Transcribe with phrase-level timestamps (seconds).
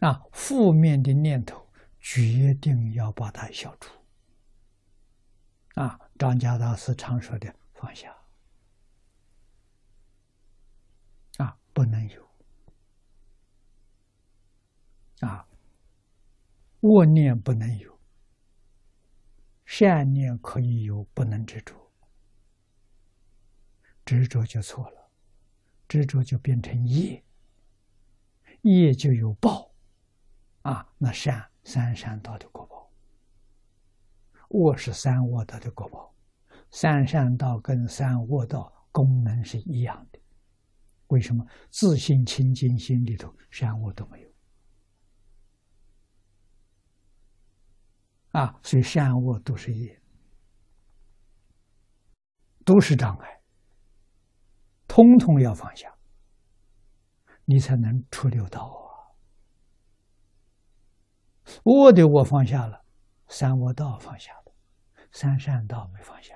[0.00, 3.92] 啊，负面的念头决定要把它消除。
[5.74, 8.16] 啊，张家大师常说的放下，
[11.36, 12.28] 啊，不能有，
[15.20, 15.46] 啊，
[16.80, 17.96] 恶念不能有，
[19.64, 21.74] 善念可以有，不能执着，
[24.04, 25.10] 执着就错了，
[25.86, 27.24] 执着就变成业，
[28.62, 29.67] 业就有报，
[30.62, 32.90] 啊，那善三善道的果报。
[34.50, 36.14] 恶是三恶道的果报，
[36.70, 40.18] 三善道跟三恶道功能是一样的。
[41.08, 44.28] 为什么自信清净心里头善恶都没有？
[48.32, 50.00] 啊，所以善恶都是业，
[52.64, 53.42] 都是障碍，
[54.86, 55.94] 通通要放下，
[57.44, 58.87] 你才能出六道啊。
[61.62, 62.84] 我的我放下了，
[63.28, 64.38] 三恶道放下了。
[65.10, 66.34] 三善道没放下，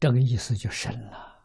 [0.00, 1.44] 这个意思就深了。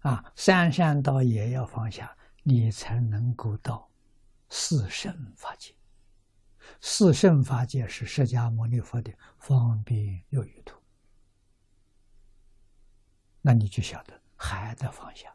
[0.00, 3.88] 啊，三善道也要放下，你才能够到
[4.48, 5.74] 四圣法界。
[6.80, 10.80] 四圣法界是释迦牟尼佛的方便有余土，
[13.42, 15.32] 那你就晓得还得放下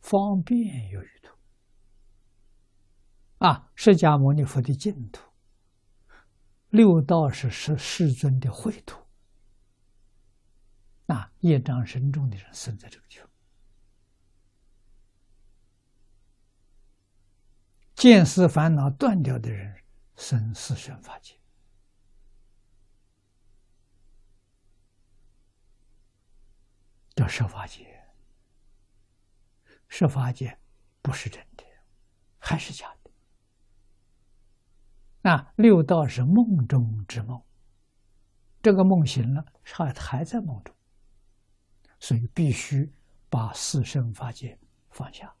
[0.00, 1.34] 方便有余土。
[3.38, 5.20] 啊，释迦牟尼佛的净土，
[6.68, 9.02] 六道是世世尊的秽土。
[11.06, 13.28] 啊，业障深重的人生在这个地方，
[17.96, 19.82] 见思烦恼断掉的人
[20.14, 21.34] 生四圣法界，
[27.14, 27.90] 叫设法界。
[29.88, 30.58] 设法界
[31.00, 31.64] 不是真的，
[32.38, 33.10] 还是假的。
[35.20, 37.42] 那六道是梦中之梦，
[38.60, 40.74] 这个梦醒了，还还在梦中，
[42.00, 42.92] 所以必须
[43.30, 44.58] 把四生法界
[44.90, 45.34] 放下，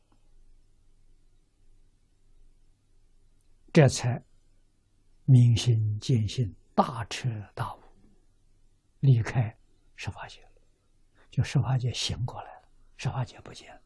[3.72, 4.22] 这才
[5.24, 7.82] 明心见性，大彻大悟，
[9.00, 9.58] 离开
[9.96, 10.43] 十法界，
[11.34, 13.82] 就十法界醒过来了，十法界不见了，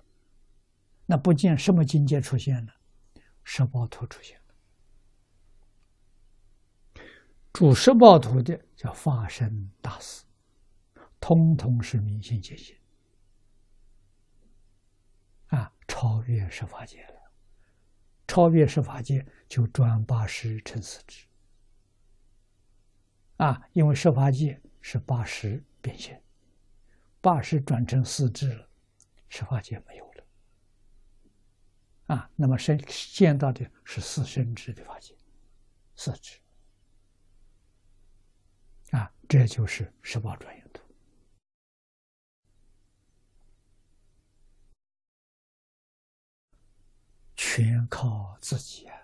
[1.07, 2.75] 那不见什么境界出现了？
[3.43, 4.45] 十宝图出现了。
[7.51, 10.27] 主十报图的叫法身大师，
[11.19, 12.77] 通通是明心见性
[15.47, 17.15] 啊，超越十法界了。
[18.27, 21.27] 超越十法界，就转八十乘四智
[23.39, 26.23] 啊，因为十法界是八十变现，
[27.21, 28.69] 八十转成四肢了，
[29.29, 30.27] 十法界没有了
[32.07, 32.31] 啊。
[32.37, 32.79] 那么生
[33.13, 35.15] 见到的是四生智的法界，
[35.97, 36.39] 四肢。
[38.93, 40.83] 啊，这就是十宝转运图，
[47.37, 48.98] 全靠自己啊！